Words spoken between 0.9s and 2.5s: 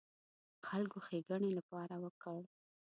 ښېګڼې لپاره وکړ.